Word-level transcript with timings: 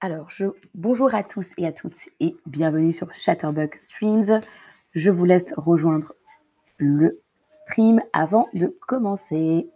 Alors, 0.00 0.28
bonjour 0.76 1.12
à 1.12 1.24
tous 1.24 1.54
et 1.58 1.66
à 1.66 1.72
toutes 1.72 2.08
et 2.20 2.36
bienvenue 2.46 2.92
sur 2.92 3.12
Chatterbug 3.12 3.74
Streams. 3.74 4.40
Je 4.92 5.10
vous 5.10 5.24
laisse 5.24 5.52
rejoindre 5.56 6.14
le 6.76 7.20
stream 7.48 8.00
avant 8.12 8.46
de 8.54 8.68
commencer. 8.86 9.68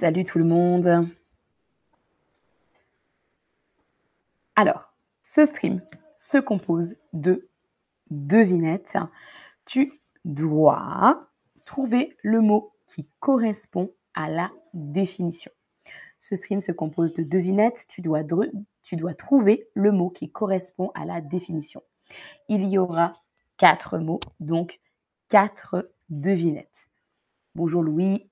Salut 0.00 0.24
tout 0.24 0.38
le 0.38 0.46
monde. 0.46 1.10
Alors, 4.56 4.94
ce 5.20 5.44
stream 5.44 5.82
se 6.16 6.38
compose 6.38 6.96
de 7.12 7.50
devinettes. 8.10 8.96
Tu 9.66 10.00
dois 10.24 11.28
trouver 11.66 12.16
le 12.22 12.40
mot 12.40 12.72
qui 12.86 13.10
correspond 13.20 13.92
à 14.14 14.30
la 14.30 14.50
définition. 14.72 15.52
Ce 16.18 16.34
stream 16.34 16.62
se 16.62 16.72
compose 16.72 17.12
de 17.12 17.22
devinettes. 17.22 17.84
Tu 17.86 18.00
dois, 18.00 18.22
tu 18.82 18.96
dois 18.96 19.12
trouver 19.12 19.68
le 19.74 19.92
mot 19.92 20.08
qui 20.08 20.30
correspond 20.30 20.92
à 20.94 21.04
la 21.04 21.20
définition. 21.20 21.82
Il 22.48 22.66
y 22.66 22.78
aura 22.78 23.20
quatre 23.58 23.98
mots, 23.98 24.20
donc 24.40 24.80
quatre 25.28 25.92
devinettes. 26.08 26.88
Bonjour 27.54 27.82
Louis, 27.82 28.29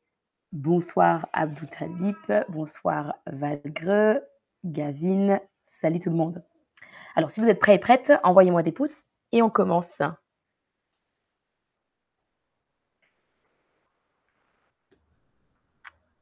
Bonsoir 0.52 1.28
Abdou 1.34 1.66
Talib, 1.66 2.16
bonsoir 2.48 3.14
Valgre, 3.26 4.22
Gavin, 4.64 5.40
salut 5.62 6.00
tout 6.00 6.08
le 6.08 6.16
monde. 6.16 6.42
Alors 7.16 7.30
si 7.30 7.40
vous 7.40 7.50
êtes 7.50 7.60
prêts 7.60 7.74
et 7.74 7.78
prêtes, 7.78 8.14
envoyez-moi 8.22 8.62
des 8.62 8.72
pouces 8.72 9.04
et 9.32 9.42
on 9.42 9.50
commence. 9.50 10.00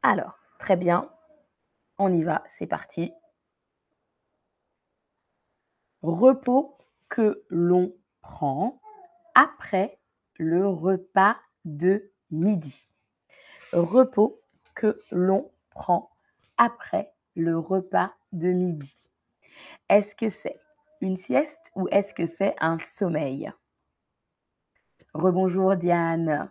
Alors, 0.02 0.40
très 0.58 0.74
bien, 0.74 1.08
on 1.96 2.12
y 2.12 2.24
va, 2.24 2.42
c'est 2.48 2.66
parti. 2.66 3.12
Repos 6.02 6.76
que 7.08 7.44
l'on 7.48 7.94
prend 8.22 8.80
après 9.36 10.00
le 10.34 10.66
repas 10.66 11.36
de 11.64 12.10
midi 12.32 12.88
repos 13.72 14.40
que 14.74 15.00
l'on 15.10 15.50
prend 15.70 16.10
après 16.56 17.12
le 17.34 17.58
repas 17.58 18.12
de 18.32 18.48
midi. 18.48 18.96
Est-ce 19.88 20.14
que 20.14 20.28
c'est 20.28 20.60
une 21.00 21.16
sieste 21.16 21.70
ou 21.74 21.88
est-ce 21.90 22.14
que 22.14 22.26
c'est 22.26 22.54
un 22.60 22.78
sommeil? 22.78 23.52
Rebonjour 25.14 25.76
Diane. 25.76 26.50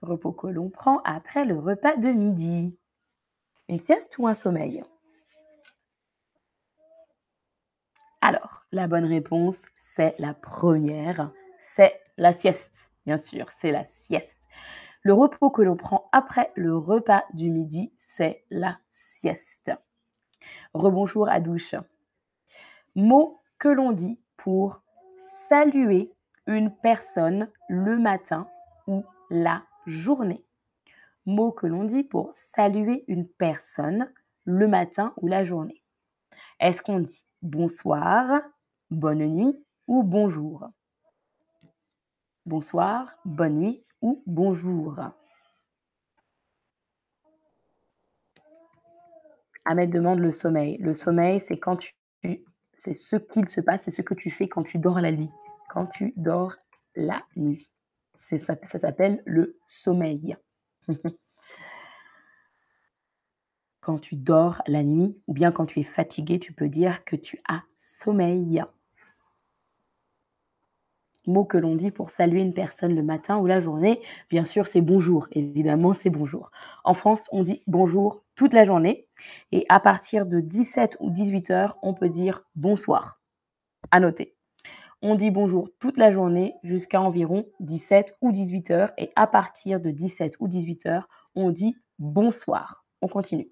Repos 0.00 0.32
que 0.32 0.48
l'on 0.48 0.68
prend 0.68 1.00
après 1.04 1.44
le 1.44 1.58
repas 1.58 1.96
de 1.96 2.08
midi. 2.08 2.76
Une 3.68 3.78
sieste 3.78 4.18
ou 4.18 4.26
un 4.26 4.34
sommeil? 4.34 4.82
Alors, 8.20 8.64
la 8.72 8.86
bonne 8.86 9.04
réponse, 9.04 9.66
c'est 9.78 10.14
la 10.18 10.34
première 10.34 11.32
c'est 11.62 12.00
la 12.18 12.32
sieste, 12.32 12.92
bien 13.06 13.16
sûr, 13.16 13.46
c'est 13.50 13.70
la 13.70 13.84
sieste. 13.84 14.48
Le 15.02 15.14
repos 15.14 15.50
que 15.50 15.62
l'on 15.62 15.76
prend 15.76 16.08
après 16.12 16.52
le 16.54 16.76
repas 16.76 17.24
du 17.32 17.50
midi, 17.50 17.92
c'est 17.98 18.44
la 18.50 18.78
sieste. 18.90 19.72
Rebonjour 20.74 21.28
à 21.28 21.40
douche. 21.40 21.74
Mot 22.94 23.40
que 23.58 23.68
l'on 23.68 23.92
dit 23.92 24.20
pour 24.36 24.82
saluer 25.48 26.12
une 26.46 26.74
personne 26.74 27.50
le 27.68 27.96
matin 27.98 28.48
ou 28.86 29.04
la 29.30 29.62
journée. 29.86 30.44
Mot 31.26 31.52
que 31.52 31.66
l'on 31.66 31.84
dit 31.84 32.02
pour 32.02 32.30
saluer 32.34 33.04
une 33.06 33.28
personne 33.28 34.12
le 34.44 34.66
matin 34.66 35.14
ou 35.16 35.28
la 35.28 35.44
journée. 35.44 35.82
Est-ce 36.58 36.82
qu'on 36.82 36.98
dit 36.98 37.24
bonsoir, 37.40 38.42
bonne 38.90 39.24
nuit 39.24 39.64
ou 39.86 40.02
bonjour? 40.02 40.68
Bonsoir, 42.46 43.14
bonne 43.24 43.58
nuit 43.58 43.84
ou 44.00 44.22
bonjour. 44.26 44.98
Ahmed 49.64 49.90
demande 49.90 50.18
le 50.18 50.34
sommeil. 50.34 50.76
Le 50.78 50.94
sommeil, 50.94 51.40
c'est 51.40 51.58
quand 51.58 51.76
tu, 51.76 51.94
c'est 52.74 52.94
ce 52.94 53.16
qu'il 53.16 53.48
se 53.48 53.60
passe, 53.60 53.84
c'est 53.84 53.92
ce 53.92 54.02
que 54.02 54.14
tu 54.14 54.30
fais 54.30 54.48
quand 54.48 54.64
tu 54.64 54.78
dors 54.78 55.00
la 55.00 55.12
nuit. 55.12 55.30
Quand 55.70 55.86
tu 55.86 56.12
dors 56.16 56.56
la 56.96 57.22
nuit. 57.36 57.72
Ça 58.16 58.38
s'appelle 58.38 59.22
le 59.24 59.52
sommeil. 59.64 60.36
quand 63.80 63.98
tu 63.98 64.16
dors 64.16 64.62
la 64.66 64.82
nuit 64.82 65.20
ou 65.26 65.32
bien 65.32 65.52
quand 65.52 65.66
tu 65.66 65.80
es 65.80 65.84
fatigué, 65.84 66.38
tu 66.38 66.52
peux 66.52 66.68
dire 66.68 67.04
que 67.04 67.16
tu 67.16 67.40
as 67.48 67.62
sommeil 67.78 68.64
mot 71.26 71.44
que 71.44 71.58
l'on 71.58 71.74
dit 71.74 71.90
pour 71.90 72.10
saluer 72.10 72.40
une 72.40 72.54
personne 72.54 72.94
le 72.94 73.02
matin 73.02 73.38
ou 73.38 73.46
la 73.46 73.60
journée, 73.60 74.00
bien 74.30 74.44
sûr, 74.44 74.66
c'est 74.66 74.80
bonjour. 74.80 75.28
Évidemment, 75.32 75.92
c'est 75.92 76.10
bonjour. 76.10 76.50
En 76.84 76.94
France, 76.94 77.28
on 77.32 77.42
dit 77.42 77.62
bonjour 77.66 78.24
toute 78.34 78.52
la 78.52 78.64
journée. 78.64 79.06
Et 79.52 79.66
à 79.68 79.80
partir 79.80 80.26
de 80.26 80.40
17 80.40 80.96
ou 81.00 81.10
18 81.10 81.50
heures, 81.50 81.78
on 81.82 81.94
peut 81.94 82.08
dire 82.08 82.42
bonsoir. 82.54 83.20
À 83.90 84.00
noter. 84.00 84.36
On 85.00 85.16
dit 85.16 85.30
bonjour 85.30 85.68
toute 85.80 85.96
la 85.96 86.12
journée 86.12 86.54
jusqu'à 86.62 87.00
environ 87.00 87.46
17 87.60 88.18
ou 88.20 88.30
18 88.30 88.70
heures. 88.70 88.92
Et 88.98 89.10
à 89.16 89.26
partir 89.26 89.80
de 89.80 89.90
17 89.90 90.36
ou 90.40 90.48
18 90.48 90.86
heures, 90.86 91.08
on 91.34 91.50
dit 91.50 91.76
bonsoir. 91.98 92.84
On 93.00 93.08
continue. 93.08 93.50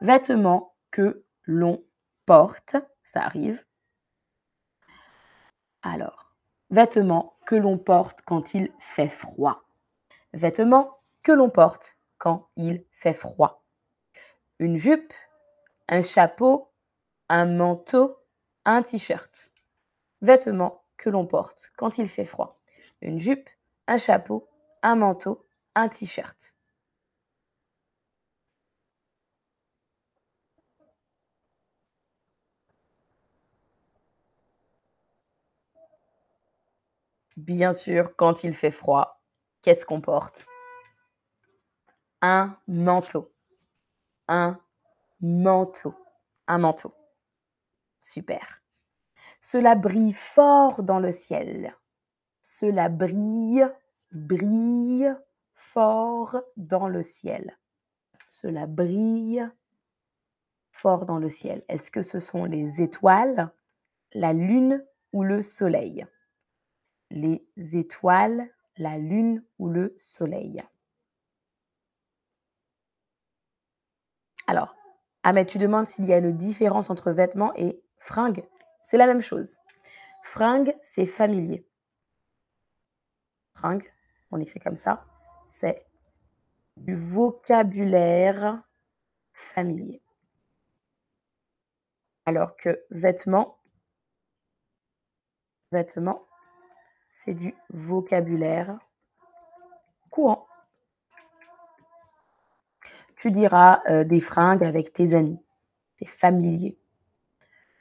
Vêtements 0.00 0.74
que 0.90 1.24
l'on 1.44 1.82
porte, 2.26 2.76
ça 3.04 3.22
arrive. 3.22 3.64
Alors, 5.82 6.27
Vêtements 6.70 7.38
que 7.46 7.54
l'on 7.54 7.78
porte 7.78 8.20
quand 8.26 8.52
il 8.52 8.70
fait 8.78 9.08
froid. 9.08 9.64
Vêtements 10.34 10.98
que 11.22 11.32
l'on 11.32 11.48
porte 11.48 11.96
quand 12.18 12.50
il 12.56 12.84
fait 12.92 13.14
froid. 13.14 13.64
Une 14.58 14.76
jupe, 14.76 15.14
un 15.88 16.02
chapeau, 16.02 16.70
un 17.30 17.46
manteau, 17.46 18.18
un 18.66 18.82
t-shirt. 18.82 19.54
Vêtements 20.20 20.84
que 20.98 21.08
l'on 21.08 21.26
porte 21.26 21.72
quand 21.78 21.96
il 21.96 22.06
fait 22.06 22.26
froid. 22.26 22.60
Une 23.00 23.18
jupe, 23.18 23.48
un 23.86 23.96
chapeau, 23.96 24.46
un 24.82 24.96
manteau, 24.96 25.46
un 25.74 25.88
t-shirt. 25.88 26.54
Bien 37.38 37.72
sûr, 37.72 38.16
quand 38.16 38.42
il 38.42 38.52
fait 38.52 38.72
froid, 38.72 39.22
qu'est-ce 39.62 39.86
qu'on 39.86 40.00
porte? 40.00 40.44
Un 42.20 42.58
manteau. 42.66 43.32
Un 44.26 44.58
manteau. 45.20 45.94
Un 46.48 46.58
manteau. 46.58 46.92
Super. 48.00 48.60
Cela 49.40 49.76
brille 49.76 50.14
fort 50.14 50.82
dans 50.82 50.98
le 50.98 51.12
ciel. 51.12 51.72
Cela 52.42 52.88
brille, 52.88 53.68
brille 54.10 55.14
fort 55.54 56.42
dans 56.56 56.88
le 56.88 57.04
ciel. 57.04 57.56
Cela 58.28 58.66
brille 58.66 59.48
fort 60.72 61.06
dans 61.06 61.20
le 61.20 61.28
ciel. 61.28 61.64
Est-ce 61.68 61.92
que 61.92 62.02
ce 62.02 62.18
sont 62.18 62.46
les 62.46 62.82
étoiles, 62.82 63.48
la 64.12 64.32
lune 64.32 64.84
ou 65.12 65.22
le 65.22 65.40
soleil? 65.40 66.04
Les 67.10 67.46
étoiles, 67.56 68.48
la 68.76 68.98
lune 68.98 69.44
ou 69.58 69.68
le 69.68 69.94
soleil. 69.98 70.62
Alors, 74.46 74.74
Ahmed, 75.22 75.46
tu 75.46 75.58
demandes 75.58 75.86
s'il 75.86 76.06
y 76.06 76.12
a 76.12 76.18
une 76.18 76.36
différence 76.36 76.90
entre 76.90 77.10
vêtements 77.10 77.52
et 77.54 77.82
fringues. 77.98 78.44
C'est 78.82 78.96
la 78.96 79.06
même 79.06 79.22
chose. 79.22 79.58
Fringue, 80.22 80.74
c'est 80.82 81.06
familier. 81.06 81.66
Fringue, 83.54 83.92
on 84.30 84.40
écrit 84.40 84.60
comme 84.60 84.78
ça, 84.78 85.04
c'est 85.48 85.84
du 86.76 86.94
vocabulaire 86.94 88.62
familier. 89.32 90.00
Alors 92.24 92.56
que 92.56 92.84
vêtements, 92.90 93.58
Vêtements, 95.70 96.26
c'est 97.18 97.34
du 97.34 97.52
vocabulaire 97.70 98.78
courant. 100.08 100.46
Tu 103.16 103.32
diras, 103.32 103.82
heu, 103.90 104.04
des 104.04 104.20
fringues 104.20 104.62
avec 104.62 104.92
tes 104.92 105.14
amis, 105.14 105.42
tes 105.96 106.06
familiers. 106.06 106.78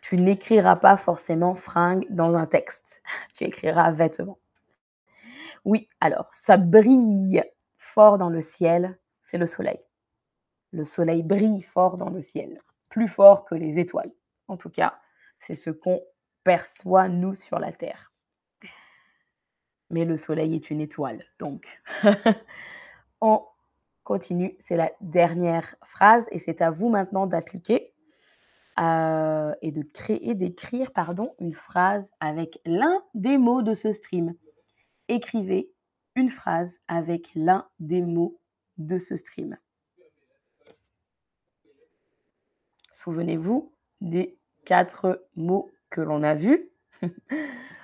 Tu 0.01 0.17
n'écriras 0.17 0.77
pas 0.77 0.97
forcément 0.97 1.53
fringues 1.53 2.07
dans 2.09 2.35
un 2.35 2.47
texte. 2.47 3.03
Tu 3.35 3.43
écriras 3.43 3.91
vêtements. 3.91 4.39
Oui, 5.65 5.87
alors 6.01 6.29
ça 6.31 6.57
brille 6.57 7.43
fort 7.77 8.17
dans 8.17 8.31
le 8.31 8.41
ciel, 8.41 8.97
c'est 9.21 9.37
le 9.37 9.45
soleil. 9.45 9.79
Le 10.71 10.83
soleil 10.83 11.21
brille 11.21 11.61
fort 11.61 11.97
dans 11.97 12.09
le 12.09 12.21
ciel, 12.21 12.59
plus 12.89 13.07
fort 13.07 13.45
que 13.45 13.53
les 13.53 13.77
étoiles. 13.77 14.13
En 14.47 14.57
tout 14.57 14.71
cas, 14.71 14.99
c'est 15.37 15.53
ce 15.53 15.69
qu'on 15.69 16.01
perçoit, 16.43 17.07
nous, 17.07 17.35
sur 17.35 17.59
la 17.59 17.71
Terre. 17.71 18.11
Mais 19.89 20.05
le 20.05 20.17
soleil 20.17 20.55
est 20.55 20.69
une 20.69 20.81
étoile, 20.81 21.23
donc 21.39 21.81
on 23.21 23.41
continue. 24.03 24.55
C'est 24.59 24.77
la 24.77 24.91
dernière 25.01 25.75
phrase 25.85 26.27
et 26.31 26.39
c'est 26.39 26.61
à 26.61 26.71
vous 26.71 26.89
maintenant 26.89 27.27
d'appliquer 27.27 27.93
euh, 28.79 29.53
et 29.61 29.71
de 29.71 29.81
créer, 29.81 30.35
d'écrire, 30.35 30.91
pardon, 30.91 31.33
une 31.39 31.53
phrase 31.53 32.11
avec 32.19 32.59
l'un 32.65 33.01
des 33.15 33.37
mots 33.37 33.61
de 33.61 33.73
ce 33.73 33.91
stream. 33.91 34.33
Écrivez 35.07 35.71
une 36.15 36.29
phrase 36.29 36.79
avec 36.87 37.31
l'un 37.35 37.67
des 37.79 38.01
mots 38.01 38.39
de 38.77 38.97
ce 38.97 39.15
stream. 39.15 39.57
Souvenez-vous 42.91 43.73
des 44.01 44.37
quatre 44.65 45.27
mots 45.35 45.69
que 45.89 46.01
l'on 46.01 46.23
a 46.23 46.33
vus 46.33 46.69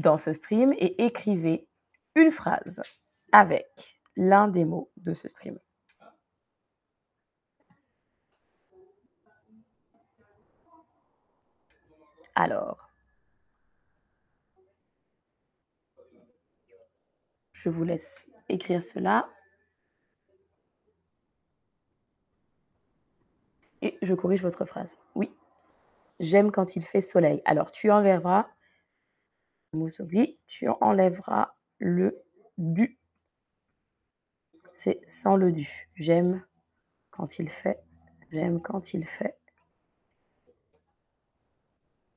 dans 0.00 0.18
ce 0.18 0.32
stream 0.32 0.72
et 0.72 1.04
écrivez 1.04 1.68
une 2.14 2.30
phrase 2.30 2.82
avec 3.32 4.00
l'un 4.16 4.48
des 4.48 4.64
mots 4.64 4.90
de 4.96 5.14
ce 5.14 5.28
stream. 5.28 5.58
Alors, 12.34 12.90
je 17.52 17.68
vous 17.68 17.84
laisse 17.84 18.26
écrire 18.48 18.82
cela. 18.82 19.28
Et 23.82 23.98
je 24.02 24.14
corrige 24.14 24.42
votre 24.42 24.64
phrase. 24.64 24.96
Oui, 25.14 25.30
j'aime 26.18 26.50
quand 26.50 26.76
il 26.76 26.84
fait 26.84 27.00
soleil. 27.00 27.42
Alors, 27.44 27.70
tu 27.70 27.90
enlèveras, 27.90 28.48
tu 30.46 30.68
enlèveras 30.80 31.54
le 31.78 32.22
du. 32.58 32.98
C'est 34.74 35.00
sans 35.06 35.36
le 35.36 35.52
du. 35.52 35.88
J'aime 35.94 36.44
quand 37.10 37.38
il 37.38 37.48
fait, 37.48 37.78
j'aime 38.30 38.60
quand 38.60 38.94
il 38.94 39.06
fait 39.06 39.36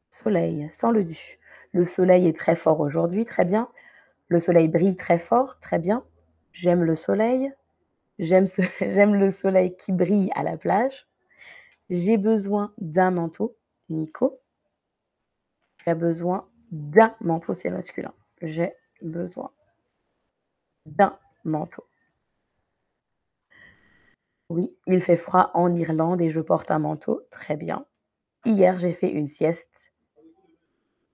soleil, 0.10 0.70
sans 0.72 0.92
le 0.92 1.04
du. 1.04 1.40
Le 1.72 1.88
soleil 1.88 2.28
est 2.28 2.36
très 2.36 2.56
fort 2.56 2.80
aujourd'hui, 2.80 3.26
très 3.26 3.46
bien. 3.46 3.70
Le 4.28 4.42
soleil 4.42 4.68
brille 4.68 4.96
très 4.96 5.18
fort, 5.18 5.60
très 5.60 5.80
bien. 5.80 6.06
J'aime 6.52 6.84
le 6.84 6.96
soleil. 6.96 7.52
J'aime 8.20 8.46
le 9.16 9.30
soleil 9.30 9.76
qui 9.76 9.92
brille 9.92 10.32
à 10.36 10.44
la 10.44 10.58
plage. 10.58 11.08
J'ai 11.90 12.18
besoin 12.18 12.74
d'un 12.78 13.12
manteau, 13.12 13.58
Nico. 13.90 14.40
Tu 15.78 15.90
as 15.90 15.96
besoin 15.96 16.48
d'un 16.74 17.16
manteau, 17.22 17.54
c'est 17.54 17.70
masculin. 17.70 18.14
J'ai 18.42 18.74
besoin 19.02 19.52
d'un 20.88 21.18
manteau. 21.44 21.86
Oui, 24.50 24.76
il 24.88 25.00
fait 25.00 25.16
froid 25.16 25.52
en 25.54 25.76
Irlande 25.76 26.20
et 26.22 26.32
je 26.32 26.42
porte 26.42 26.72
un 26.72 26.80
manteau. 26.80 27.22
Très 27.30 27.56
bien. 27.56 27.86
Hier, 28.44 28.80
j'ai 28.80 28.92
fait 28.92 29.12
une 29.12 29.28
sieste. 29.28 29.94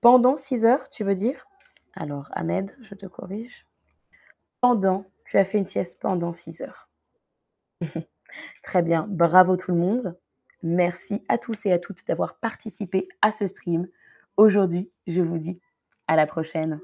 Pendant 0.00 0.38
6 0.38 0.64
heures, 0.64 0.88
tu 0.88 1.04
veux 1.04 1.14
dire? 1.14 1.46
Alors, 1.92 2.30
Ahmed, 2.32 2.74
je 2.80 2.94
te 2.94 3.06
corrige. 3.06 3.66
Pendant, 4.62 5.04
tu 5.26 5.36
as 5.36 5.44
fait 5.44 5.58
une 5.58 5.66
sieste 5.66 6.00
pendant 6.00 6.32
6 6.32 6.62
heures. 6.62 6.88
Très 8.62 8.82
bien. 8.82 9.06
Bravo 9.10 9.58
tout 9.58 9.72
le 9.72 9.78
monde. 9.78 10.18
Merci 10.62 11.22
à 11.28 11.36
tous 11.36 11.66
et 11.66 11.72
à 11.72 11.78
toutes 11.78 12.06
d'avoir 12.06 12.38
participé 12.38 13.08
à 13.20 13.30
ce 13.30 13.46
stream. 13.46 13.88
Aujourd'hui, 14.40 14.90
je 15.06 15.20
vous 15.20 15.36
dis 15.36 15.60
à 16.06 16.16
la 16.16 16.24
prochaine. 16.24 16.80